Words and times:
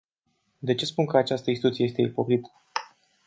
De 0.59 0.73
ce 0.75 0.85
spun 0.85 1.05
că 1.05 1.17
această 1.17 1.49
instituție 1.49 1.85
este 1.85 2.01
ipocrită? 2.01 2.49